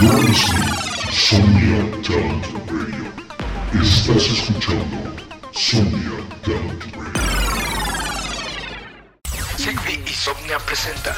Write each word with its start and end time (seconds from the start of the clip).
You're 0.00 0.10
listening 0.20 0.64
to 0.64 1.12
Sonia 1.12 1.82
Talent 2.02 2.46
Radio. 2.66 3.04
Estás 3.80 4.24
escuchando 4.26 4.96
Sonia 5.52 6.16
Talent 6.42 6.82
Radio. 6.96 7.22
Sigby 9.56 10.02
y 10.06 10.12
Somnia 10.12 10.58
presenta 10.58 11.14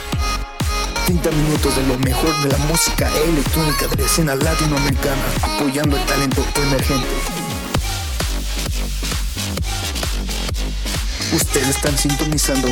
30 1.06 1.30
minutos 1.30 1.76
de 1.76 1.86
lo 1.86 1.98
mejor 1.98 2.34
de 2.42 2.48
la 2.50 2.58
música 2.66 3.08
electrónica 3.24 3.86
de 3.86 3.96
la 3.96 4.04
escena 4.04 4.34
latinoamericana, 4.34 5.22
apoyando 5.42 5.96
el 5.96 6.04
talento 6.06 6.44
emergente. 6.56 7.08
Ustedes 11.32 11.68
están 11.68 11.96
sintonizando 11.96 12.68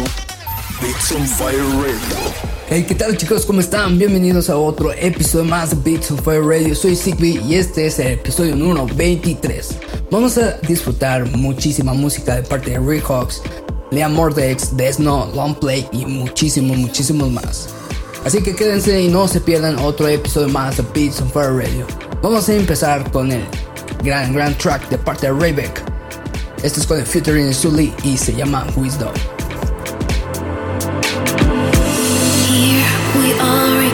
Beats 0.83 1.13
on 1.13 1.25
Fire 1.25 1.63
Radio. 1.81 2.35
Hey, 2.69 2.85
¿qué 2.89 2.97
tal 2.97 3.17
chicos? 3.17 3.47
¿Cómo 3.47 3.61
están? 3.61 3.99
Bienvenidos 3.99 4.51
a 4.51 4.57
otro 4.57 4.93
episodio 4.93 5.45
más 5.45 5.71
de 5.71 5.77
Beats 5.77 6.11
on 6.11 6.19
Fire 6.19 6.43
Radio. 6.43 6.75
Soy 6.75 6.97
Sigby 6.97 7.41
y 7.47 7.55
este 7.55 7.87
es 7.87 8.01
el 8.01 8.15
episodio 8.15 8.57
número 8.57 8.87
23. 8.97 9.77
Vamos 10.11 10.39
a 10.39 10.59
disfrutar 10.59 11.25
muchísima 11.37 11.95
música 11.95 12.35
de 12.35 12.43
parte 12.43 12.73
de 12.73 12.81
Rick 12.81 13.05
Hawks, 13.09 13.43
Liam 13.93 14.13
Mordex, 14.13 14.77
Desno, 14.77 15.31
Longplay 15.37 15.89
y 15.93 16.05
muchísimos, 16.05 16.77
muchísimos 16.77 17.31
más. 17.31 17.69
Así 18.25 18.43
que 18.43 18.57
quédense 18.57 19.01
y 19.01 19.07
no 19.07 19.29
se 19.29 19.41
pierdan 19.41 19.79
otro 19.79 20.09
episodio 20.09 20.49
más 20.49 20.79
de 20.79 20.83
Beats 20.93 21.21
on 21.21 21.31
Fire 21.31 21.55
Radio. 21.55 21.87
Vamos 22.23 22.49
a 22.49 22.57
empezar 22.57 23.09
con 23.13 23.31
el 23.31 23.45
gran, 24.03 24.35
gran 24.35 24.59
track 24.59 24.89
de 24.89 24.99
parte 24.99 25.29
de 25.29 25.33
Raybeck. 25.33 25.81
Este 26.65 26.81
es 26.81 26.87
con 26.89 26.99
el 26.99 27.07
featuring 27.07 27.55
Sully 27.55 27.95
y 28.03 28.19
se 28.19 28.35
llama 28.35 28.67
Wisdom. 28.77 29.13
We 33.15 33.33
are 33.39 33.92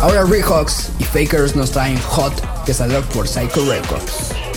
Ahora 0.00 0.24
Rick 0.24 0.44
Hawks 0.44 0.90
y 1.00 1.04
Fakers 1.04 1.56
nos 1.56 1.72
traen 1.72 2.00
Hot 2.02 2.32
que 2.64 2.72
salió 2.72 3.02
por 3.08 3.26
Psycho 3.26 3.68
Records. 3.68 4.47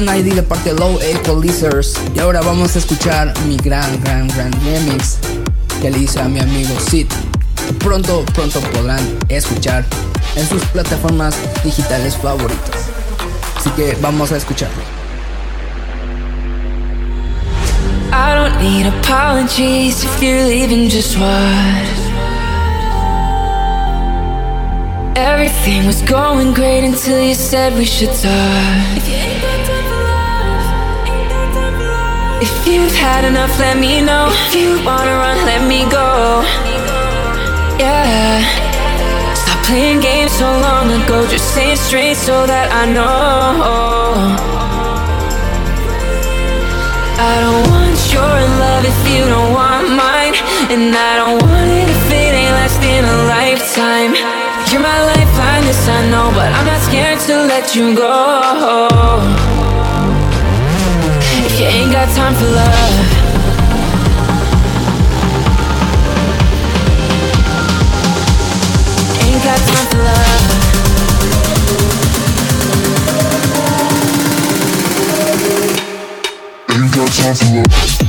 Gran 0.00 0.18
ID 0.18 0.34
de 0.34 0.42
parte 0.42 0.74
de 0.74 0.80
Low 0.80 0.98
Equalizers. 1.00 1.94
Y 2.16 2.18
ahora 2.18 2.40
vamos 2.40 2.74
a 2.74 2.80
escuchar 2.80 3.32
mi 3.46 3.56
gran, 3.56 4.02
gran, 4.02 4.26
gran 4.26 4.50
remix 4.64 5.18
que 5.80 5.88
le 5.88 5.98
hice 5.98 6.20
a 6.20 6.24
mi 6.24 6.40
amigo 6.40 6.74
Sid. 6.80 7.06
Pronto, 7.78 8.24
pronto 8.34 8.60
podrán 8.60 8.98
escuchar 9.28 9.84
en 10.34 10.48
sus 10.48 10.64
plataformas 10.64 11.36
digitales 11.62 12.16
favoritas. 12.16 12.90
Así 13.56 13.70
que 13.70 13.96
vamos 14.00 14.32
a 14.32 14.36
escucharlo. 14.36 14.82
I 18.12 18.34
don't 18.34 18.60
need 18.60 18.86
apologies 18.86 20.02
if 20.02 20.20
you're 20.20 20.44
leaving, 20.44 20.88
just 20.88 21.16
what? 21.16 21.84
Everything 25.16 25.86
was 25.86 26.02
going 26.02 26.52
great 26.52 26.82
until 26.82 27.22
you 27.22 27.34
said 27.34 27.74
we 27.74 27.84
should 27.84 28.10
talk. 28.20 29.33
If 32.44 32.68
you've 32.68 32.94
had 32.94 33.24
enough, 33.24 33.58
let 33.58 33.78
me 33.78 34.02
know. 34.02 34.28
If 34.28 34.54
you 34.54 34.76
wanna 34.84 35.16
run, 35.16 35.38
let 35.46 35.62
me 35.66 35.80
go. 35.88 36.44
Yeah. 37.80 38.44
Stop 39.32 39.64
playing 39.64 40.00
games 40.00 40.32
so 40.32 40.44
long 40.66 40.92
ago. 40.92 41.26
Just 41.26 41.56
it 41.56 41.78
straight 41.78 42.18
so 42.18 42.44
that 42.44 42.68
I 42.68 42.84
know. 42.92 44.36
I 47.16 47.32
don't 47.44 47.64
want 47.72 47.96
your 48.12 48.36
love 48.60 48.84
if 48.92 49.00
you 49.08 49.24
don't 49.24 49.52
want 49.56 49.88
mine. 49.96 50.36
And 50.68 50.92
I 50.92 51.12
don't 51.20 51.40
want 51.48 51.70
it 51.80 51.88
if 51.96 52.12
it 52.12 52.32
ain't 52.40 52.54
lasting 52.60 53.04
a 53.14 53.18
lifetime. 53.36 54.12
You're 54.68 54.84
my 54.84 55.00
lifeline, 55.12 55.64
this 55.64 55.88
I 55.88 56.00
know, 56.12 56.28
but 56.36 56.52
I'm 56.52 56.66
not 56.66 56.80
scared 56.88 57.20
to 57.20 57.34
let 57.48 57.74
you 57.74 57.96
go. 57.96 59.53
You 61.64 61.70
ain't 61.70 61.92
got 61.92 62.08
time 62.14 62.34
for 62.34 62.44
love. 62.44 62.94
Ain't 69.22 69.42
got 69.42 69.58
time 69.70 69.86
for 69.88 69.98
love. 70.04 70.42
Ain't 76.68 76.92
got 76.94 77.08
time 77.08 77.34
for 77.34 77.46
love. 77.56 78.03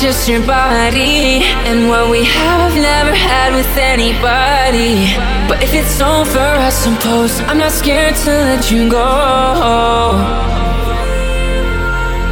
Just 0.00 0.30
your 0.30 0.40
body 0.46 1.44
And 1.68 1.88
what 1.90 2.10
we 2.10 2.24
have 2.24 2.74
never 2.74 3.14
had 3.14 3.54
with 3.54 3.68
anybody. 3.76 5.12
But 5.46 5.62
if 5.62 5.74
it's 5.74 6.00
over 6.00 6.38
I 6.38 6.70
suppose 6.70 7.38
I'm 7.40 7.58
not 7.58 7.72
scared 7.72 8.16
to 8.24 8.30
let 8.30 8.70
you 8.70 8.88
go. 8.90 10.16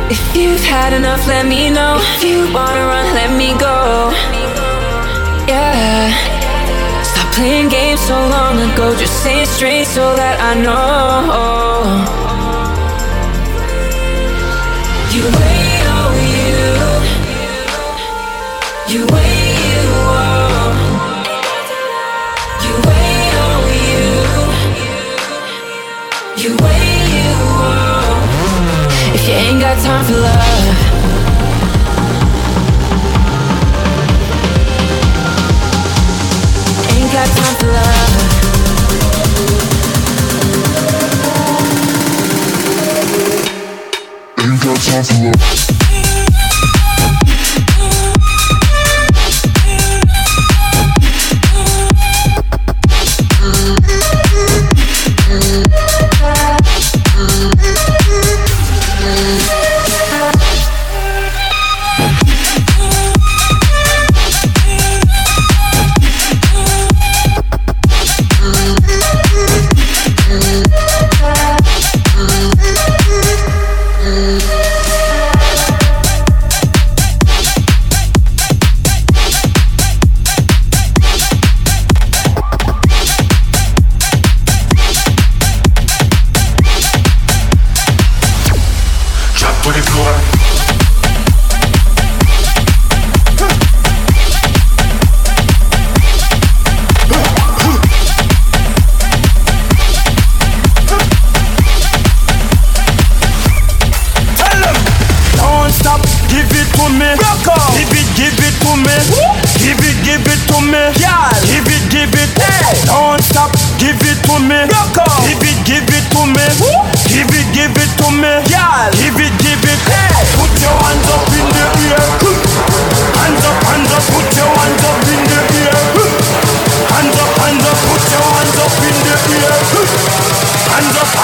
If 0.09 0.21
you've 0.35 0.65
had 0.65 0.95
enough 0.95 1.27
let 1.27 1.45
me 1.47 1.69
know. 1.69 2.01
If 2.17 2.25
you 2.25 2.39
wanna 2.55 2.85
run 2.93 3.07
let 3.21 3.37
me 3.37 3.51
go. 3.61 3.77
Yeah. 5.53 6.09
Stop 7.03 7.35
playing 7.35 7.69
games 7.69 8.01
so 8.01 8.17
long 8.37 8.57
ago. 8.71 8.97
Just 8.97 9.23
say 9.23 9.43
it 9.43 9.49
straight 9.49 9.87
so 9.87 10.17
that 10.17 10.41
I 10.41 10.53
know. 10.65 10.79
You 15.13 15.25
wait 15.37 15.58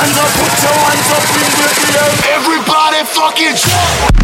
hands 0.04 0.18
up, 0.18 0.30
put 0.36 0.52
your 0.62 0.76
hands 0.84 1.10
up 1.12 1.24
in 1.32 1.48
the 1.48 2.00
air. 2.02 2.36
Everybody 2.36 3.04
fucking 3.04 3.56
jump. 3.56 4.23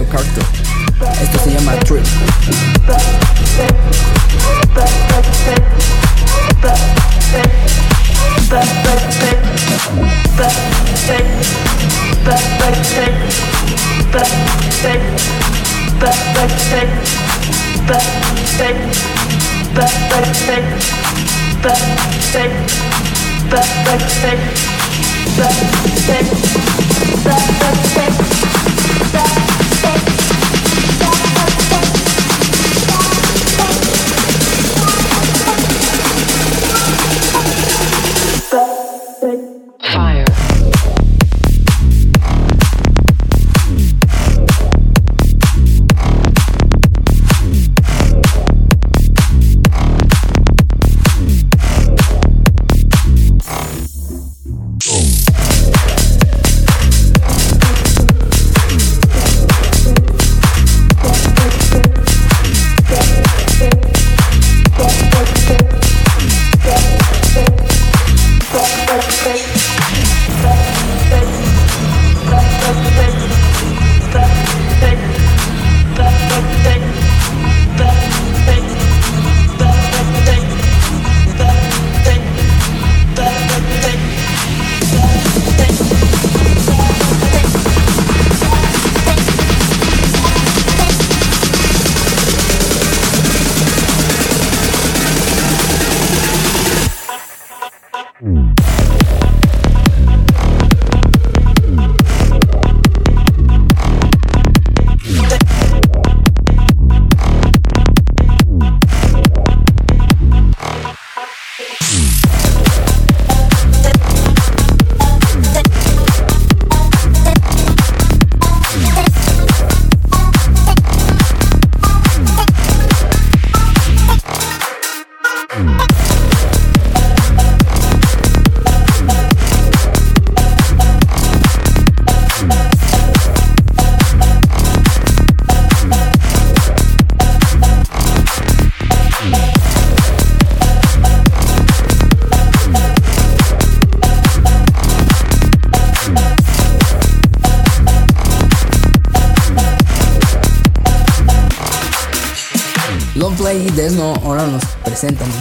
Teo 0.00 0.08
Carto. 0.08 0.40
Esto 1.22 1.38
se 1.44 1.50
llama 1.52 1.78
Trip. 1.80 2.04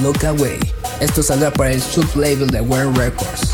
Look 0.01 0.23
Away. 0.23 0.59
Esto 0.99 1.21
saldrá 1.21 1.51
para 1.51 1.71
el 1.71 1.81
sublabel 1.81 2.49
de 2.49 2.61
World 2.61 2.97
Records. 2.97 3.48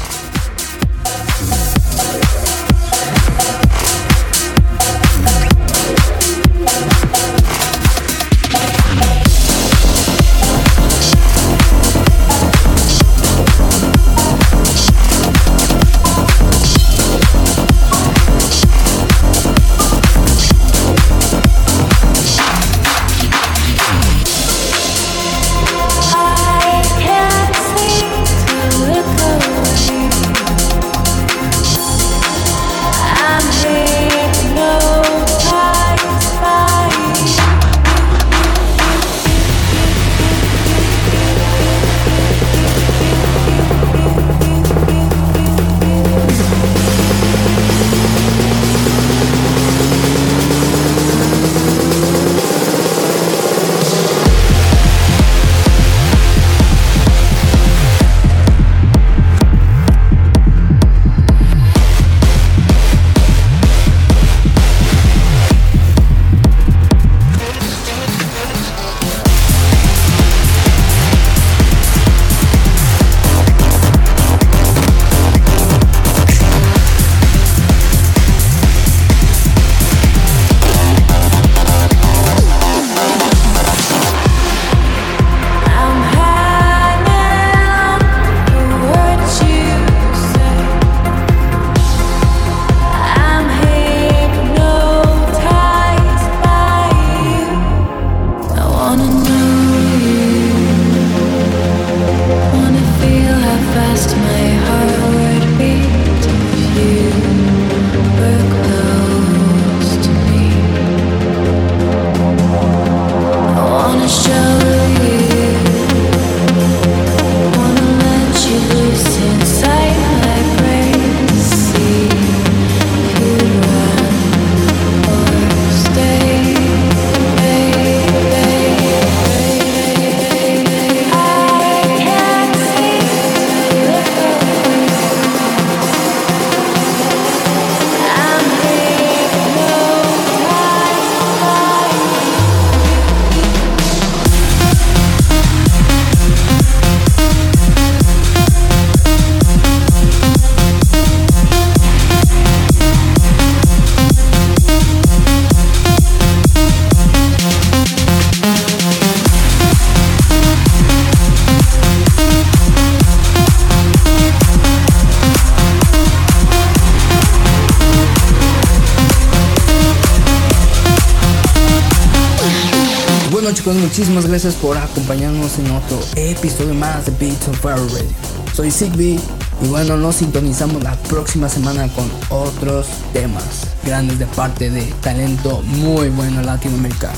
Muchísimas 173.98 174.28
gracias 174.28 174.56
por 174.56 174.78
acompañarnos 174.78 175.58
en 175.58 175.72
otro 175.72 175.98
episodio 176.18 176.74
más 176.74 177.06
de 177.06 177.14
Beats 177.14 177.48
on 177.48 177.54
Fire 177.54 177.78
Radio. 177.78 178.10
Soy 178.54 178.70
Sigby 178.70 179.18
y 179.62 179.68
bueno, 179.70 179.96
nos 179.96 180.18
sintonizamos 180.18 180.84
la 180.84 180.98
próxima 181.04 181.48
semana 181.48 181.88
con 181.94 182.12
otros 182.28 182.88
temas 183.14 183.68
grandes 183.86 184.20
de 184.20 184.26
parte 184.26 184.70
de 184.70 184.82
talento 185.00 185.62
muy 185.62 186.10
bueno 186.10 186.42
latinoamericano. 186.42 187.18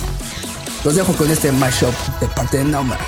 Los 0.83 0.93
dejo 0.93 1.13
con 1.13 1.31
este 1.31 1.51
mashup 1.51 1.95
de 2.21 2.27
parte 2.27 2.59
de 2.59 2.65
Nauma. 2.65 2.99